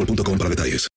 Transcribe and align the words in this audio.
boostmobile.com 0.00 0.38
para 0.38 0.50
detalles. 0.50 0.88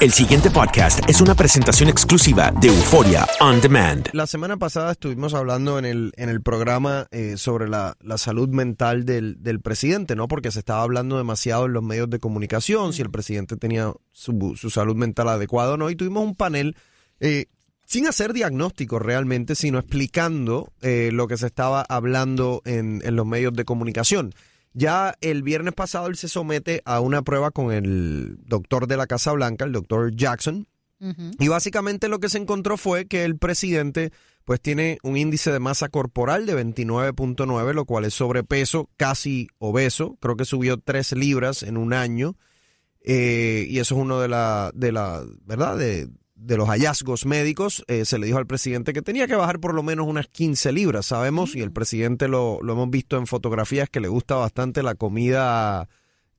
El 0.00 0.12
siguiente 0.12 0.50
podcast 0.50 1.08
es 1.08 1.20
una 1.20 1.34
presentación 1.34 1.88
exclusiva 1.88 2.52
de 2.60 2.68
Euforia 2.68 3.26
On 3.40 3.60
Demand. 3.60 4.08
La 4.12 4.26
semana 4.26 4.56
pasada 4.56 4.92
estuvimos 4.92 5.34
hablando 5.34 5.78
en 5.78 5.84
el, 5.84 6.12
en 6.16 6.28
el 6.28 6.42
programa 6.42 7.06
eh, 7.10 7.36
sobre 7.36 7.68
la, 7.68 7.96
la 8.00 8.18
salud 8.18 8.48
mental 8.48 9.04
del, 9.04 9.42
del 9.42 9.60
presidente, 9.60 10.16
¿no? 10.16 10.28
Porque 10.28 10.50
se 10.50 10.58
estaba 10.58 10.82
hablando 10.82 11.16
demasiado 11.16 11.66
en 11.66 11.72
los 11.72 11.82
medios 11.82 12.10
de 12.10 12.18
comunicación, 12.18 12.92
si 12.92 13.02
el 13.02 13.10
presidente 13.10 13.56
tenía 13.56 13.92
su, 14.10 14.54
su 14.56 14.68
salud 14.68 14.96
mental 14.96 15.28
adecuada 15.28 15.74
o 15.74 15.76
no. 15.76 15.88
Y 15.88 15.96
tuvimos 15.96 16.24
un 16.24 16.34
panel 16.34 16.76
eh, 17.20 17.46
sin 17.86 18.06
hacer 18.06 18.32
diagnósticos 18.32 19.00
realmente, 19.00 19.54
sino 19.54 19.78
explicando 19.78 20.72
eh, 20.82 21.10
lo 21.12 21.28
que 21.28 21.36
se 21.36 21.46
estaba 21.46 21.82
hablando 21.88 22.62
en, 22.64 23.00
en 23.04 23.16
los 23.16 23.26
medios 23.26 23.54
de 23.54 23.64
comunicación. 23.64 24.34
Ya 24.74 25.14
el 25.20 25.42
viernes 25.42 25.72
pasado 25.72 26.08
él 26.08 26.16
se 26.16 26.28
somete 26.28 26.82
a 26.84 27.00
una 27.00 27.22
prueba 27.22 27.52
con 27.52 27.72
el 27.72 28.36
doctor 28.44 28.88
de 28.88 28.96
la 28.96 29.06
Casa 29.06 29.32
Blanca, 29.32 29.64
el 29.64 29.72
doctor 29.72 30.14
Jackson, 30.14 30.66
y 31.38 31.48
básicamente 31.48 32.08
lo 32.08 32.18
que 32.18 32.30
se 32.30 32.38
encontró 32.38 32.78
fue 32.78 33.06
que 33.06 33.24
el 33.24 33.36
presidente 33.36 34.10
pues 34.44 34.60
tiene 34.60 34.98
un 35.02 35.16
índice 35.16 35.52
de 35.52 35.58
masa 35.58 35.88
corporal 35.90 36.46
de 36.46 36.56
29.9, 36.56 37.74
lo 37.74 37.84
cual 37.84 38.04
es 38.04 38.14
sobrepeso, 38.14 38.90
casi 38.96 39.48
obeso, 39.58 40.16
creo 40.20 40.36
que 40.36 40.44
subió 40.44 40.78
3 40.78 41.12
libras 41.12 41.62
en 41.62 41.76
un 41.76 41.92
año, 41.92 42.36
eh, 43.00 43.66
y 43.68 43.78
eso 43.80 43.94
es 43.94 44.00
uno 44.00 44.18
de 44.20 44.28
la, 44.28 44.70
de 44.74 44.92
la, 44.92 45.24
¿verdad? 45.44 45.76
De, 45.76 46.08
de 46.44 46.56
los 46.56 46.68
hallazgos 46.68 47.26
médicos, 47.26 47.84
eh, 47.88 48.04
se 48.04 48.18
le 48.18 48.26
dijo 48.26 48.38
al 48.38 48.46
presidente 48.46 48.92
que 48.92 49.02
tenía 49.02 49.26
que 49.26 49.34
bajar 49.34 49.60
por 49.60 49.74
lo 49.74 49.82
menos 49.82 50.06
unas 50.06 50.28
15 50.28 50.72
libras, 50.72 51.06
sabemos, 51.06 51.56
y 51.56 51.60
el 51.60 51.72
presidente 51.72 52.28
lo, 52.28 52.58
lo 52.62 52.74
hemos 52.74 52.90
visto 52.90 53.16
en 53.16 53.26
fotografías 53.26 53.88
que 53.88 54.00
le 54.00 54.08
gusta 54.08 54.34
bastante 54.36 54.82
la 54.82 54.94
comida 54.94 55.88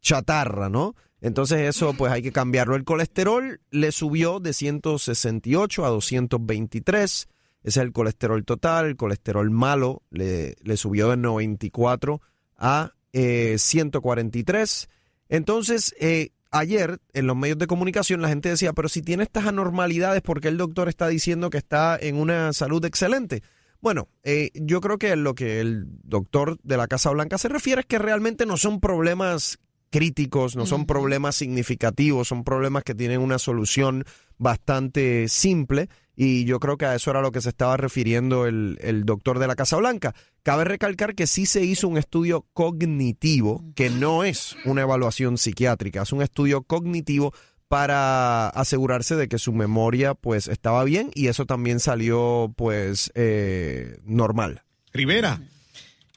chatarra, 0.02 0.70
¿no? 0.70 0.96
Entonces 1.22 1.62
eso 1.62 1.94
pues 1.94 2.12
hay 2.12 2.22
que 2.22 2.32
cambiarlo. 2.32 2.76
El 2.76 2.84
colesterol 2.84 3.60
le 3.72 3.92
subió 3.92 4.40
de 4.40 4.54
168 4.54 5.86
a 5.86 5.90
223, 5.90 7.12
ese 7.12 7.30
es 7.64 7.78
el 7.78 7.92
colesterol 7.92 8.46
total, 8.46 8.86
el 8.86 8.96
colesterol 8.96 9.50
malo 9.50 10.04
le, 10.12 10.56
le 10.62 10.78
subió 10.78 11.10
de 11.10 11.18
94 11.18 12.22
a 12.58 12.92
eh, 13.12 13.56
143. 13.58 14.90
Entonces, 15.30 15.96
eh, 16.00 16.30
ayer 16.56 17.00
en 17.14 17.28
los 17.28 17.36
medios 17.36 17.58
de 17.58 17.68
comunicación 17.68 18.22
la 18.22 18.30
gente 18.30 18.50
decía, 18.50 18.74
pero 18.74 18.90
si 18.90 19.02
tiene 19.02 19.24
estas 19.24 19.46
anormalidades, 19.46 20.22
¿por 20.22 20.42
qué 20.42 20.48
el 20.48 20.58
doctor 20.58 20.90
está 20.90 21.08
diciendo 21.08 21.50
que 21.50 21.58
está 21.58 21.98
en 22.00 22.16
una 22.16 22.54
salud 22.54 22.84
excelente? 22.86 23.44
Bueno, 23.82 24.08
eh, 24.24 24.52
yo 24.54 24.82
creo 24.82 24.98
que 24.98 25.16
lo 25.16 25.36
que 25.36 25.60
el 25.60 25.86
doctor 26.04 26.58
de 26.64 26.78
la 26.78 26.88
Casa 26.88 27.12
Blanca 27.12 27.38
se 27.38 27.50
refiere 27.50 27.82
es 27.82 27.86
que 27.86 28.00
realmente 28.00 28.46
no 28.46 28.58
son 28.58 28.80
problemas 28.80 29.60
críticos, 29.92 30.56
no 30.56 30.66
son 30.66 30.86
problemas 30.86 31.36
significativos, 31.36 32.28
son 32.28 32.44
problemas 32.44 32.84
que 32.84 32.96
tienen 32.96 33.22
una 33.22 33.38
solución 33.38 34.04
bastante 34.38 35.28
simple 35.28 35.90
y 36.16 36.46
yo 36.46 36.60
creo 36.60 36.78
que 36.78 36.86
a 36.86 36.96
eso 36.96 37.12
era 37.12 37.22
lo 37.22 37.32
que 37.32 37.42
se 37.42 37.50
estaba 37.50 37.78
refiriendo 37.78 38.46
el, 38.46 38.78
el 38.82 39.04
doctor 39.06 39.40
de 39.40 39.48
la 39.48 39.56
Casa 39.56 39.78
Blanca. 39.78 40.14
Cabe 40.44 40.64
recalcar 40.64 41.16
que 41.16 41.28
sí 41.28 41.46
se 41.46 41.64
hizo 41.66 41.88
un 41.88 41.98
estudio 41.98 42.46
cognitivo, 42.54 43.64
que 43.76 43.90
no 43.90 44.24
es 44.24 44.56
una 44.66 44.82
evaluación 44.84 45.38
psiquiátrica, 45.38 46.04
es 46.04 46.12
un 46.12 46.22
estudio 46.22 46.62
cognitivo 46.64 47.34
para 47.68 48.48
asegurarse 48.50 49.16
de 49.16 49.28
que 49.28 49.40
su 49.40 49.52
memoria 49.52 50.14
pues 50.14 50.48
estaba 50.48 50.84
bien 50.84 51.10
y 51.16 51.28
eso 51.28 51.46
también 51.46 51.80
salió 51.80 52.54
pues 52.56 53.12
eh, 53.16 53.98
normal. 54.06 54.62
Rivera, 54.94 55.42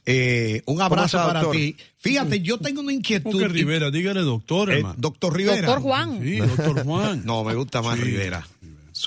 eh, 0.05 0.63
un 0.67 0.81
abrazo 0.81 1.17
está, 1.19 1.27
para 1.27 1.41
doctor? 1.41 1.57
ti. 1.57 1.77
Fíjate, 1.99 2.41
yo 2.41 2.59
tengo 2.59 2.81
una 2.81 2.93
inquietud. 2.93 3.31
¿Cómo 3.33 3.43
que 3.43 3.49
Rivera? 3.49 3.91
Dígale 3.91 4.21
doctor, 4.21 4.71
Eh, 4.71 4.77
hermano. 4.79 4.95
doctor 4.99 5.35
Rivera. 5.37 5.67
Doctor 5.67 5.83
Juan. 5.83 6.21
Sí, 6.23 6.37
doctor 6.39 6.85
Juan. 6.85 7.23
No, 7.27 7.45
me 7.45 7.55
gusta 7.55 7.83
más 7.83 7.97
Sí. 7.99 8.05
Rivera. 8.05 8.47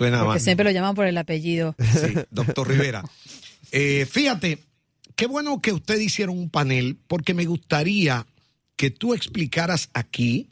Suena 0.02 0.24
Porque 0.24 0.40
siempre 0.40 0.64
lo 0.64 0.72
llaman 0.72 0.96
por 0.96 1.06
el 1.06 1.18
apellido. 1.18 1.76
Sí, 1.80 2.14
doctor 2.32 2.68
Rivera. 2.70 3.04
Eh, 3.72 4.08
fíjate, 4.10 4.58
qué 5.16 5.28
bueno 5.28 5.62
que 5.62 5.72
usted 5.74 6.00
hiciera 6.00 6.32
un 6.32 6.50
panel, 6.50 6.98
porque 7.08 7.34
me 7.34 7.46
gustaría 7.46 8.26
que 8.76 8.90
tú 8.90 9.14
explicaras 9.14 9.90
aquí 9.94 10.50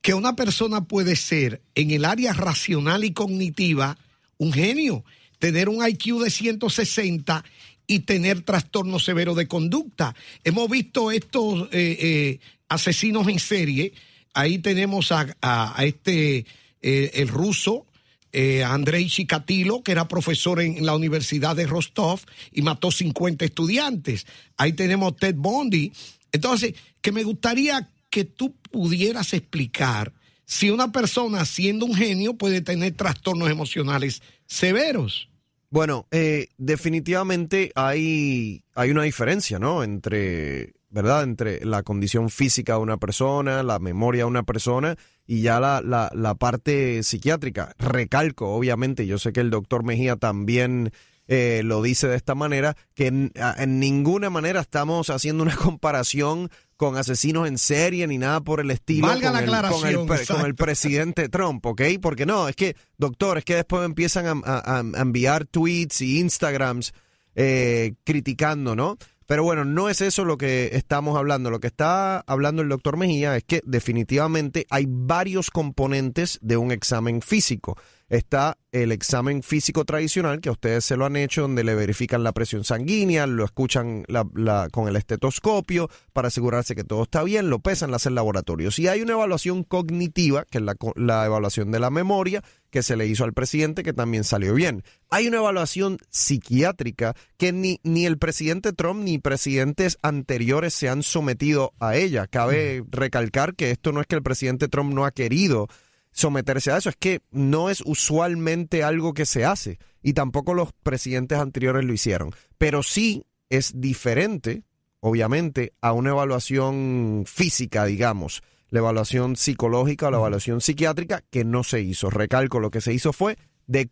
que 0.00 0.14
una 0.14 0.34
persona 0.34 0.84
puede 0.84 1.16
ser 1.16 1.60
en 1.74 1.90
el 1.90 2.04
área 2.04 2.32
racional 2.32 3.04
y 3.04 3.12
cognitiva 3.12 3.98
un 4.38 4.52
genio, 4.52 5.04
tener 5.38 5.68
un 5.68 5.86
IQ 5.86 6.20
de 6.24 6.30
160 6.30 7.44
y 7.86 8.00
tener 8.00 8.40
trastorno 8.40 8.98
severo 8.98 9.34
de 9.34 9.46
conducta. 9.48 10.14
Hemos 10.44 10.68
visto 10.70 11.10
estos 11.12 11.68
eh, 11.72 11.96
eh, 12.00 12.38
asesinos 12.68 13.28
en 13.28 13.38
serie. 13.38 13.92
Ahí 14.34 14.58
tenemos 14.58 15.12
a, 15.12 15.26
a- 15.42 15.78
a 15.78 15.84
este, 15.84 16.46
eh, 16.80 17.10
el 17.14 17.28
ruso, 17.28 17.86
eh, 18.32 18.64
Andrei 18.64 19.06
Chikatilo, 19.08 19.82
que 19.82 19.92
era 19.92 20.08
profesor 20.08 20.60
en 20.60 20.84
la 20.84 20.94
Universidad 20.94 21.54
de 21.54 21.66
Rostov 21.66 22.20
y 22.50 22.62
mató 22.62 22.90
50 22.90 23.44
estudiantes. 23.44 24.26
Ahí 24.56 24.72
tenemos 24.72 25.16
Ted 25.16 25.34
Bundy. 25.36 25.92
Entonces, 26.32 26.74
que 27.00 27.12
me 27.12 27.24
gustaría 27.24 27.90
que 28.08 28.24
tú 28.24 28.54
pudieras 28.70 29.32
explicar 29.34 30.12
si 30.44 30.70
una 30.70 30.92
persona 30.92 31.44
siendo 31.44 31.86
un 31.86 31.94
genio 31.94 32.34
puede 32.34 32.60
tener 32.60 32.92
trastornos 32.94 33.50
emocionales 33.50 34.22
severos. 34.46 35.28
Bueno, 35.70 36.06
eh, 36.10 36.48
definitivamente 36.58 37.72
hay, 37.74 38.62
hay 38.74 38.90
una 38.90 39.04
diferencia, 39.04 39.58
¿no? 39.58 39.82
Entre 39.82 40.74
¿verdad? 40.92 41.22
Entre 41.24 41.64
la 41.64 41.82
condición 41.82 42.30
física 42.30 42.74
de 42.74 42.80
una 42.80 42.98
persona, 42.98 43.62
la 43.62 43.78
memoria 43.78 44.20
de 44.20 44.26
una 44.26 44.42
persona 44.42 44.96
y 45.26 45.40
ya 45.40 45.58
la, 45.58 45.80
la, 45.80 46.10
la 46.14 46.34
parte 46.34 47.02
psiquiátrica. 47.02 47.74
Recalco, 47.78 48.54
obviamente, 48.54 49.06
yo 49.06 49.18
sé 49.18 49.32
que 49.32 49.40
el 49.40 49.50
doctor 49.50 49.84
Mejía 49.84 50.16
también 50.16 50.92
eh, 51.28 51.62
lo 51.64 51.80
dice 51.80 52.08
de 52.08 52.16
esta 52.16 52.34
manera, 52.34 52.76
que 52.94 53.06
en, 53.06 53.32
en, 53.34 53.80
ninguna 53.80 54.28
manera 54.28 54.60
estamos 54.60 55.08
haciendo 55.08 55.42
una 55.42 55.56
comparación 55.56 56.50
con 56.76 56.98
asesinos 56.98 57.48
en 57.48 57.56
serie 57.56 58.06
ni 58.06 58.18
nada 58.18 58.42
por 58.42 58.60
el 58.60 58.70
estilo 58.70 59.06
Valga 59.06 59.32
con, 59.32 59.50
la 59.50 59.60
el, 59.60 59.68
con, 59.70 59.88
el, 59.88 60.26
con 60.26 60.44
el 60.44 60.54
presidente 60.54 61.30
Trump, 61.30 61.64
¿ok? 61.64 61.80
Porque 62.02 62.26
no, 62.26 62.48
es 62.48 62.56
que, 62.56 62.76
doctor, 62.98 63.38
es 63.38 63.44
que 63.44 63.54
después 63.54 63.84
empiezan 63.84 64.26
a, 64.26 64.42
a, 64.44 64.78
a 64.80 65.00
enviar 65.00 65.46
tweets 65.46 66.02
y 66.02 66.18
Instagrams 66.20 66.92
eh, 67.34 67.94
criticando, 68.04 68.76
¿no? 68.76 68.98
Pero 69.26 69.44
bueno, 69.44 69.64
no 69.64 69.88
es 69.88 70.00
eso 70.00 70.24
lo 70.24 70.38
que 70.38 70.70
estamos 70.72 71.16
hablando. 71.16 71.50
Lo 71.50 71.60
que 71.60 71.68
está 71.68 72.20
hablando 72.20 72.62
el 72.62 72.68
doctor 72.68 72.96
Mejía 72.96 73.36
es 73.36 73.44
que 73.44 73.62
definitivamente 73.64 74.66
hay 74.70 74.86
varios 74.88 75.50
componentes 75.50 76.38
de 76.42 76.56
un 76.56 76.72
examen 76.72 77.22
físico. 77.22 77.76
Está 78.12 78.58
el 78.72 78.92
examen 78.92 79.42
físico 79.42 79.86
tradicional, 79.86 80.42
que 80.42 80.50
a 80.50 80.52
ustedes 80.52 80.84
se 80.84 80.98
lo 80.98 81.06
han 81.06 81.16
hecho, 81.16 81.40
donde 81.40 81.64
le 81.64 81.74
verifican 81.74 82.22
la 82.22 82.32
presión 82.32 82.62
sanguínea, 82.62 83.26
lo 83.26 83.42
escuchan 83.42 84.04
la, 84.06 84.28
la, 84.34 84.68
con 84.70 84.86
el 84.86 84.96
estetoscopio 84.96 85.88
para 86.12 86.28
asegurarse 86.28 86.74
que 86.74 86.84
todo 86.84 87.04
está 87.04 87.22
bien, 87.22 87.48
lo 87.48 87.60
pesan, 87.60 87.88
lo 87.88 87.96
hacen 87.96 88.14
laboratorios. 88.14 88.78
Y 88.78 88.86
hay 88.86 89.00
una 89.00 89.14
evaluación 89.14 89.64
cognitiva, 89.64 90.44
que 90.44 90.58
es 90.58 90.64
la, 90.64 90.76
la 90.94 91.24
evaluación 91.24 91.70
de 91.70 91.80
la 91.80 91.88
memoria, 91.88 92.44
que 92.68 92.82
se 92.82 92.96
le 92.96 93.06
hizo 93.06 93.24
al 93.24 93.32
presidente, 93.32 93.82
que 93.82 93.94
también 93.94 94.24
salió 94.24 94.52
bien. 94.52 94.84
Hay 95.08 95.26
una 95.26 95.38
evaluación 95.38 95.96
psiquiátrica 96.10 97.14
que 97.38 97.54
ni, 97.54 97.80
ni 97.82 98.04
el 98.04 98.18
presidente 98.18 98.74
Trump 98.74 99.04
ni 99.04 99.20
presidentes 99.20 99.96
anteriores 100.02 100.74
se 100.74 100.90
han 100.90 101.02
sometido 101.02 101.72
a 101.80 101.96
ella. 101.96 102.26
Cabe 102.26 102.84
recalcar 102.90 103.54
que 103.54 103.70
esto 103.70 103.90
no 103.90 104.02
es 104.02 104.06
que 104.06 104.16
el 104.16 104.22
presidente 104.22 104.68
Trump 104.68 104.92
no 104.92 105.06
ha 105.06 105.12
querido 105.12 105.68
someterse 106.12 106.70
a 106.70 106.76
eso, 106.76 106.88
es 106.88 106.96
que 106.96 107.20
no 107.30 107.70
es 107.70 107.82
usualmente 107.84 108.84
algo 108.84 109.14
que 109.14 109.26
se 109.26 109.44
hace 109.44 109.78
y 110.02 110.12
tampoco 110.12 110.54
los 110.54 110.72
presidentes 110.82 111.38
anteriores 111.38 111.84
lo 111.84 111.92
hicieron, 111.92 112.32
pero 112.58 112.82
sí 112.82 113.24
es 113.50 113.80
diferente, 113.80 114.64
obviamente, 115.00 115.72
a 115.80 115.92
una 115.92 116.10
evaluación 116.10 117.24
física, 117.26 117.84
digamos, 117.84 118.42
la 118.68 118.78
evaluación 118.78 119.36
psicológica 119.36 120.08
o 120.08 120.10
la 120.10 120.16
evaluación 120.16 120.60
psiquiátrica 120.60 121.22
que 121.30 121.44
no 121.44 121.62
se 121.62 121.82
hizo. 121.82 122.08
Recalco, 122.08 122.58
lo 122.58 122.70
que 122.70 122.80
se 122.80 122.94
hizo 122.94 123.12
fue 123.12 123.36
de 123.66 123.88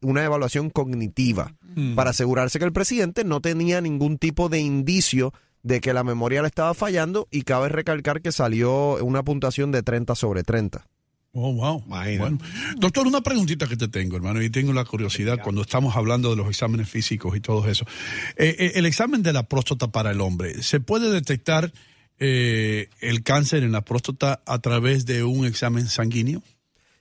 una 0.00 0.24
evaluación 0.24 0.70
cognitiva 0.70 1.54
mm. 1.74 1.94
para 1.94 2.10
asegurarse 2.10 2.58
que 2.58 2.64
el 2.64 2.72
presidente 2.72 3.24
no 3.24 3.40
tenía 3.40 3.80
ningún 3.80 4.18
tipo 4.18 4.48
de 4.48 4.60
indicio 4.60 5.32
de 5.62 5.80
que 5.80 5.92
la 5.92 6.04
memoria 6.04 6.42
le 6.42 6.48
estaba 6.48 6.74
fallando 6.74 7.28
y 7.30 7.42
cabe 7.42 7.68
recalcar 7.68 8.22
que 8.22 8.32
salió 8.32 8.96
una 9.04 9.22
puntuación 9.22 9.72
de 9.72 9.82
30 9.82 10.14
sobre 10.14 10.42
30. 10.42 10.86
Oh, 11.38 11.52
wow. 11.52 11.84
Bueno. 11.86 12.38
Doctor, 12.78 13.06
una 13.06 13.20
preguntita 13.20 13.66
que 13.66 13.76
te 13.76 13.88
tengo, 13.88 14.16
hermano, 14.16 14.40
y 14.40 14.48
tengo 14.48 14.72
la 14.72 14.86
curiosidad 14.86 15.38
cuando 15.42 15.60
estamos 15.60 15.94
hablando 15.94 16.30
de 16.30 16.36
los 16.36 16.48
exámenes 16.48 16.88
físicos 16.88 17.36
y 17.36 17.40
todo 17.40 17.68
eso. 17.68 17.84
Eh, 18.36 18.56
eh, 18.58 18.72
el 18.76 18.86
examen 18.86 19.22
de 19.22 19.34
la 19.34 19.42
próstata 19.42 19.88
para 19.88 20.12
el 20.12 20.22
hombre, 20.22 20.62
¿se 20.62 20.80
puede 20.80 21.10
detectar 21.10 21.74
eh, 22.18 22.88
el 23.00 23.22
cáncer 23.22 23.64
en 23.64 23.72
la 23.72 23.82
próstata 23.82 24.40
a 24.46 24.58
través 24.60 25.04
de 25.04 25.24
un 25.24 25.44
examen 25.44 25.88
sanguíneo? 25.88 26.42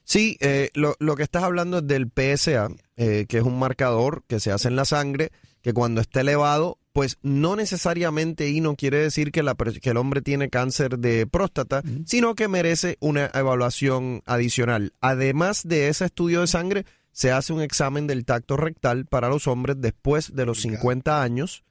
Sí, 0.04 0.38
lo, 0.74 0.96
lo, 1.00 1.16
que 1.16 1.24
estás 1.24 1.44
hablando 1.44 1.78
es 1.78 1.88
del 1.88 2.08
PSA, 2.10 2.68
que 2.96 3.26
es 3.30 3.44
un 3.44 3.58
marcador 3.58 4.24
que 4.28 4.42
se 4.42 4.52
hace 4.52 4.68
en 4.68 4.76
la 4.76 4.86
sangre, 4.86 5.32
que 5.64 5.74
cuando 5.74 6.02
está 6.02 6.22
elevado, 6.22 6.78
pues 6.96 7.18
no 7.24 7.58
necesariamente 7.58 8.48
y 8.48 8.62
no 8.62 8.78
quiere 8.78 9.00
decir 9.00 9.34
que, 9.34 9.44
la, 9.44 9.54
que 9.54 9.90
el 9.90 9.98
hombre 9.98 10.22
tiene 10.22 10.50
cáncer 10.50 10.98
de 10.98 11.28
próstata, 11.28 11.82
uh 11.84 11.90
-huh. 11.90 12.04
sino 12.08 12.36
que 12.36 12.48
merece 12.48 12.96
una 13.02 13.30
evaluación 13.34 14.22
adicional. 14.26 14.94
Además 15.02 15.64
de 15.66 15.90
ese 15.90 16.06
estudio 16.06 16.40
de 16.40 16.48
sangre, 16.48 16.86
se 17.12 17.34
hace 17.34 17.52
un 17.52 17.62
examen 17.62 18.08
del 18.08 18.24
tacto 18.24 18.56
rectal 18.56 19.08
para 19.08 19.28
los 19.28 19.46
hombres 19.46 19.76
después 19.78 20.38
de 20.38 20.46
los 20.46 20.62
50 20.62 21.22
años. 21.22 21.66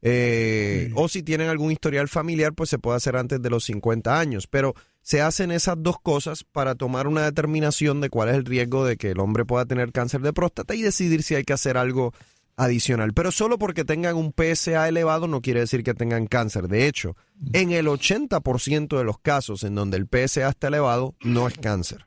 Eh. 0.00 0.90
O 0.94 1.08
si 1.08 1.22
tienen 1.22 1.50
algún 1.50 1.72
historial 1.72 2.08
familiar, 2.08 2.54
pues 2.54 2.70
se 2.70 2.78
puede 2.78 2.96
hacer 2.96 3.16
antes 3.16 3.42
de 3.42 3.50
los 3.50 3.64
50 3.64 4.18
años. 4.18 4.46
Pero 4.46 4.74
se 5.02 5.20
hacen 5.20 5.50
esas 5.50 5.76
dos 5.78 5.96
cosas 6.00 6.42
para 6.42 6.74
tomar 6.74 7.06
una 7.06 7.24
determinación 7.26 8.00
de 8.00 8.08
cuál 8.08 8.30
es 8.30 8.34
el 8.34 8.46
riesgo 8.46 8.86
de 8.86 8.96
que 8.96 9.10
el 9.10 9.20
hombre 9.20 9.44
pueda 9.44 9.66
tener 9.66 9.92
cáncer 9.92 10.22
de 10.22 10.32
próstata 10.32 10.74
y 10.74 10.80
decidir 10.80 11.22
si 11.22 11.34
hay 11.34 11.44
que 11.44 11.52
hacer 11.52 11.76
algo 11.76 12.14
adicional. 12.60 13.12
Pero 13.14 13.32
solo 13.32 13.58
porque 13.58 13.84
tengan 13.84 14.16
un 14.16 14.32
PSA 14.32 14.88
elevado 14.88 15.26
no 15.26 15.40
quiere 15.40 15.60
decir 15.60 15.82
que 15.82 15.94
tengan 15.94 16.26
cáncer. 16.26 16.68
De 16.68 16.86
hecho, 16.86 17.16
en 17.52 17.72
el 17.72 17.86
80% 17.86 18.96
de 18.96 19.04
los 19.04 19.18
casos 19.18 19.64
en 19.64 19.74
donde 19.74 19.96
el 19.96 20.06
PSA 20.06 20.48
está 20.48 20.68
elevado, 20.68 21.14
no 21.22 21.48
es 21.48 21.54
cáncer. 21.58 22.06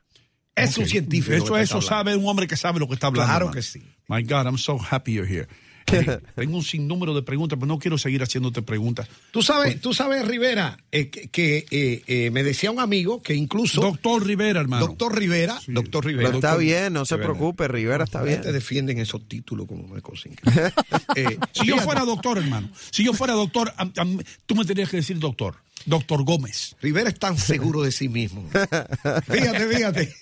Es 0.54 0.72
okay. 0.72 0.84
un 0.84 0.88
científico. 0.88 1.34
Eso, 1.34 1.58
eso 1.58 1.82
sabe 1.82 2.16
un 2.16 2.26
hombre 2.26 2.46
que 2.46 2.56
sabe 2.56 2.78
lo 2.78 2.86
que 2.86 2.94
está 2.94 3.08
hablando. 3.08 3.28
Claro 3.28 3.46
man. 3.46 3.54
que 3.54 3.62
sí. 3.62 3.82
My 4.08 4.22
God, 4.22 4.46
I'm 4.46 4.58
so 4.58 4.78
happy 4.78 5.14
you're 5.14 5.28
here. 5.28 5.48
Tengo 6.34 6.56
un 6.56 6.62
sinnúmero 6.62 7.14
de 7.14 7.22
preguntas, 7.22 7.58
pero 7.58 7.66
no 7.66 7.78
quiero 7.78 7.98
seguir 7.98 8.22
haciéndote 8.22 8.62
preguntas. 8.62 9.08
Tú 9.30 9.42
sabes, 9.42 9.80
tú 9.80 9.94
sabes 9.94 10.26
Rivera, 10.26 10.78
eh, 10.90 11.10
que, 11.10 11.28
que 11.28 11.66
eh, 11.70 12.02
eh, 12.06 12.30
me 12.30 12.42
decía 12.42 12.70
un 12.70 12.80
amigo 12.80 13.22
que 13.22 13.34
incluso. 13.34 13.80
Doctor 13.80 14.24
Rivera, 14.24 14.60
hermano. 14.60 14.86
Doctor 14.86 15.18
Rivera, 15.18 15.60
sí. 15.60 15.72
doctor 15.72 16.04
Rivera. 16.04 16.28
Pero 16.28 16.38
está 16.38 16.48
doctor, 16.50 16.64
bien, 16.64 16.92
no 16.92 17.04
se 17.04 17.16
Rivera. 17.16 17.32
preocupe, 17.32 17.68
Rivera 17.68 18.04
está 18.04 18.22
bien. 18.22 18.40
Te 18.40 18.52
defienden 18.52 18.98
esos 18.98 19.26
títulos 19.28 19.66
como 19.66 19.84
una 19.84 20.00
cosa 20.00 20.28
increíble. 20.28 20.72
si 21.52 21.66
yo 21.66 21.78
fuera 21.78 22.04
doctor, 22.04 22.38
hermano, 22.38 22.70
si 22.90 23.04
yo 23.04 23.12
fuera 23.12 23.34
doctor, 23.34 23.72
a, 23.76 23.82
a, 23.82 24.06
tú 24.46 24.54
me 24.54 24.64
tendrías 24.64 24.90
que 24.90 24.98
decir 24.98 25.18
doctor. 25.18 25.56
Doctor 25.86 26.24
Gómez. 26.24 26.76
Rivera 26.80 27.10
es 27.10 27.18
tan 27.18 27.36
seguro 27.36 27.82
de 27.82 27.92
sí 27.92 28.08
mismo. 28.08 28.48
fíjate, 29.28 29.68
fíjate. 29.68 30.14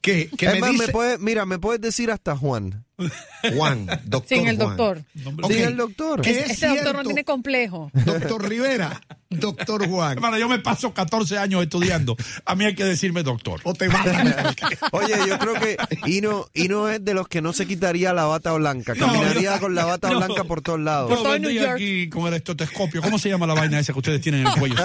Que, 0.00 0.28
que 0.28 0.48
me, 0.48 0.60
más, 0.60 0.72
dice... 0.72 0.86
me 0.86 0.92
puede, 0.92 1.18
mira, 1.18 1.46
me 1.46 1.58
puedes 1.58 1.80
decir 1.80 2.10
hasta 2.10 2.36
Juan. 2.36 2.83
Juan, 3.54 3.86
doctor. 4.04 4.38
Sin 4.38 4.48
el 4.48 4.56
Juan. 4.56 4.68
doctor. 4.68 5.04
Okay. 5.42 5.56
Sin 5.56 5.66
el 5.66 5.76
doctor. 5.76 6.20
Que 6.20 6.30
es 6.30 6.50
este 6.50 6.68
doctor 6.68 6.96
no 6.96 7.02
tiene 7.04 7.24
complejo. 7.24 7.90
Doctor 7.92 8.48
Rivera, 8.48 9.00
doctor 9.30 9.88
Juan. 9.88 10.12
Hermano, 10.12 10.38
yo 10.38 10.48
me 10.48 10.60
paso 10.60 10.94
14 10.94 11.38
años 11.38 11.62
estudiando. 11.62 12.16
A 12.44 12.54
mí 12.54 12.64
hay 12.64 12.74
que 12.74 12.84
decirme 12.84 13.22
doctor. 13.22 13.60
O 13.64 13.74
te 13.74 13.88
matan. 13.88 14.34
Oye, 14.92 15.14
yo 15.26 15.38
creo 15.38 15.54
que 15.54 15.76
Ino, 16.06 16.46
Ino 16.54 16.88
es 16.88 17.04
de 17.04 17.14
los 17.14 17.26
que 17.26 17.42
no 17.42 17.52
se 17.52 17.66
quitaría 17.66 18.12
la 18.12 18.24
bata 18.24 18.52
blanca. 18.52 18.94
Caminaría 18.94 19.52
no, 19.52 19.60
con 19.60 19.74
la 19.74 19.84
bata 19.84 20.10
no, 20.10 20.18
blanca 20.18 20.44
por 20.44 20.62
todos 20.62 20.80
lados. 20.80 21.10
Yo 21.10 21.28
vendría 21.28 21.72
aquí 21.72 22.08
con 22.08 22.26
el 22.28 22.34
estetoscopio. 22.34 23.02
¿Cómo 23.02 23.18
se 23.18 23.28
llama 23.28 23.46
la 23.46 23.54
vaina 23.54 23.80
esa 23.80 23.92
que 23.92 23.98
ustedes 23.98 24.20
tienen 24.20 24.42
en 24.42 24.46
el 24.48 24.54
cuello? 24.54 24.76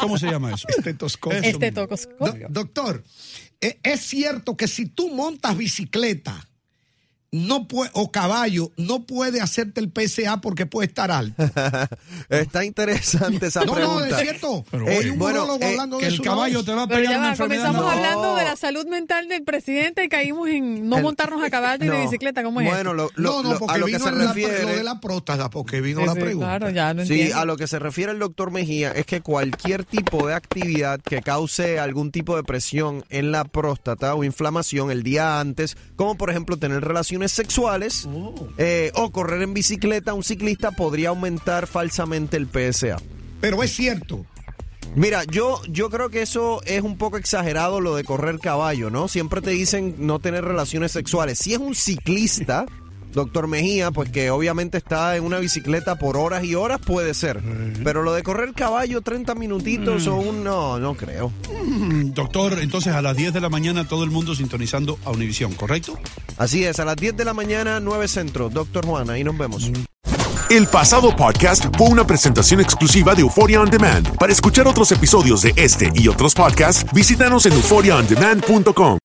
¿Cómo 0.00 0.18
se 0.18 0.26
llama 0.26 0.52
eso? 0.52 0.66
Estetoscopio. 0.68 1.40
Estetoscopio. 1.40 2.48
Do 2.48 2.66
doctor, 2.66 3.04
eh, 3.60 3.78
es 3.82 4.00
cierto 4.00 4.56
que 4.56 4.66
si 4.66 4.86
tú 4.86 5.14
montas 5.14 5.56
bicicleta 5.56 6.46
no 7.32 7.68
puede, 7.68 7.90
o 7.94 8.10
caballo, 8.10 8.70
no 8.76 9.04
puede 9.04 9.40
hacerte 9.40 9.80
el 9.80 9.90
PSA 9.92 10.40
porque 10.40 10.66
puede 10.66 10.88
estar 10.88 11.10
alto. 11.10 11.42
Está 12.28 12.64
interesante 12.64 13.46
esa 13.46 13.60
no, 13.64 13.74
pregunta. 13.74 14.08
No, 14.08 14.16
es 14.16 14.22
cierto. 14.22 14.64
Pero, 14.70 14.86
Hay 14.86 15.10
un 15.10 15.18
bueno, 15.18 15.56
eh, 15.60 15.70
hablando 15.70 15.98
que 15.98 16.06
de 16.06 16.12
el 16.12 16.20
caballo 16.20 16.64
te 16.64 16.72
va 16.72 16.84
a 16.84 16.88
pegar 16.88 17.18
una 17.18 17.30
enfermedad. 17.30 17.66
Comenzamos 17.66 17.82
no. 17.82 17.90
hablando 17.90 18.36
de 18.36 18.44
la 18.44 18.56
salud 18.56 18.86
mental 18.86 19.28
del 19.28 19.44
presidente 19.44 20.04
y 20.04 20.08
caímos 20.08 20.48
en 20.48 20.88
no 20.88 20.98
el, 20.98 21.02
montarnos 21.02 21.42
a 21.42 21.50
caballo 21.50 21.84
y 21.84 21.88
de 21.88 22.00
bicicleta. 22.02 22.42
¿Cómo 22.42 22.60
es 22.60 22.68
bueno, 22.68 22.94
lo, 22.94 23.10
lo, 23.16 23.42
no, 23.42 23.50
no, 23.50 23.58
porque 23.58 23.74
a 23.74 23.78
lo 23.78 23.86
vino 23.86 23.98
que 23.98 24.04
se 24.04 24.10
refiere... 24.10 24.62
lo 24.62 24.68
de 24.68 24.84
la 24.84 25.00
próstata, 25.00 25.50
porque 25.50 25.80
vino 25.80 26.00
sí, 26.00 26.06
la 26.06 26.12
sí, 26.12 26.20
pregunta. 26.20 26.46
Claro, 26.46 26.70
ya 26.70 26.94
no 26.94 27.04
sí, 27.04 27.32
a 27.32 27.44
lo 27.44 27.56
que 27.56 27.66
se 27.66 27.78
refiere 27.78 28.12
el 28.12 28.18
doctor 28.18 28.50
Mejía 28.50 28.92
es 28.92 29.06
que 29.06 29.20
cualquier 29.20 29.84
tipo 29.84 30.26
de 30.26 30.34
actividad 30.34 31.00
que 31.00 31.22
cause 31.22 31.78
algún 31.78 32.12
tipo 32.12 32.36
de 32.36 32.42
presión 32.42 33.04
en 33.08 33.32
la 33.32 33.44
próstata 33.44 34.14
o 34.14 34.24
inflamación 34.24 34.90
el 34.90 35.02
día 35.02 35.40
antes, 35.40 35.76
como 35.96 36.16
por 36.16 36.30
ejemplo 36.30 36.56
tener 36.56 36.82
relaciones 37.16 37.32
sexuales, 37.32 38.06
Oh. 38.06 38.34
Eh, 38.58 38.90
o 38.94 39.10
correr 39.10 39.42
en 39.42 39.54
bicicleta, 39.54 40.14
un 40.14 40.22
ciclista 40.22 40.70
podría 40.70 41.08
aumentar 41.10 41.66
falsamente 41.66 42.36
el 42.36 42.46
PSA. 42.46 42.98
Pero 43.40 43.62
es 43.62 43.72
cierto. 43.74 44.24
Mira, 44.94 45.24
yo, 45.24 45.60
yo 45.68 45.90
creo 45.90 46.08
que 46.10 46.22
eso 46.22 46.62
es 46.64 46.82
un 46.82 46.96
poco 46.96 47.16
exagerado 47.16 47.80
lo 47.80 47.96
de 47.96 48.04
correr 48.04 48.38
caballo, 48.38 48.90
¿no? 48.90 49.08
Siempre 49.08 49.40
te 49.40 49.50
dicen 49.50 49.94
no 49.98 50.18
tener 50.20 50.44
relaciones 50.44 50.92
sexuales. 50.92 51.38
Si 51.38 51.52
es 51.52 51.58
un 51.58 51.74
ciclista, 51.74 52.66
doctor 53.12 53.46
Mejía, 53.46 53.90
pues 53.90 54.10
que 54.10 54.30
obviamente 54.30 54.78
está 54.78 55.16
en 55.16 55.24
una 55.24 55.38
bicicleta 55.38 55.98
por 55.98 56.16
horas 56.16 56.44
y 56.44 56.54
horas, 56.54 56.80
puede 56.80 57.12
ser. 57.14 57.42
Pero 57.84 58.02
lo 58.02 58.12
de 58.14 58.22
correr 58.22 58.52
caballo 58.54 59.00
30 59.02 59.34
minutitos 59.34 60.06
o 60.06 60.16
un... 60.16 60.44
No, 60.44 60.78
no 60.78 60.94
creo. 60.94 61.30
Doctor, 62.14 62.58
entonces 62.60 62.94
a 62.94 63.02
las 63.02 63.16
10 63.16 63.34
de 63.34 63.40
la 63.40 63.48
mañana 63.48 63.86
todo 63.86 64.04
el 64.04 64.10
mundo 64.10 64.34
sintonizando 64.34 64.98
a 65.04 65.10
Univisión, 65.10 65.52
¿correcto? 65.54 65.98
Así 66.38 66.64
es, 66.64 66.78
a 66.80 66.84
las 66.84 66.96
10 66.96 67.16
de 67.16 67.24
la 67.24 67.32
mañana, 67.32 67.80
9 67.80 68.08
Centro. 68.08 68.48
Doctor 68.50 68.84
Juan, 68.84 69.08
ahí 69.08 69.24
nos 69.24 69.36
vemos. 69.38 69.70
El 70.50 70.66
pasado 70.68 71.16
podcast 71.16 71.64
fue 71.76 71.88
una 71.88 72.06
presentación 72.06 72.60
exclusiva 72.60 73.14
de 73.14 73.22
Euphoria 73.22 73.60
On 73.60 73.70
Demand. 73.70 74.16
Para 74.16 74.32
escuchar 74.32 74.68
otros 74.68 74.92
episodios 74.92 75.42
de 75.42 75.52
este 75.56 75.90
y 75.94 76.08
otros 76.08 76.34
podcasts, 76.34 76.84
visítanos 76.92 77.46
en 77.46 77.52
euphoriaondemand.com. 77.54 78.98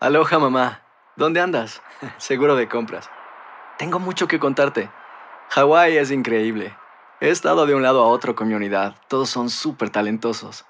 Aloha 0.00 0.38
mamá, 0.38 0.82
¿dónde 1.16 1.40
andas? 1.40 1.82
Seguro 2.18 2.54
de 2.54 2.68
compras. 2.68 3.10
Tengo 3.76 3.98
mucho 3.98 4.28
que 4.28 4.38
contarte. 4.38 4.90
Hawái 5.50 5.96
es 5.96 6.10
increíble. 6.10 6.74
He 7.20 7.30
estado 7.30 7.66
de 7.66 7.74
un 7.74 7.82
lado 7.82 8.02
a 8.02 8.06
otro 8.06 8.36
con 8.36 8.46
mi 8.46 8.54
unidad. 8.54 8.94
Todos 9.08 9.28
son 9.28 9.50
súper 9.50 9.90
talentosos. 9.90 10.64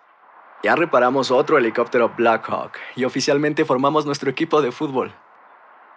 Ya 0.65 0.75
reparamos 0.75 1.31
otro 1.31 1.59
helicóptero 1.59 2.13
Blackhawk 2.17 2.73
y 2.97 3.05
oficialmente 3.05 3.65
formamos 3.65 4.07
nuestro 4.07 4.31
equipo 4.31 4.61
de 4.63 4.73
fútbol. 4.73 5.15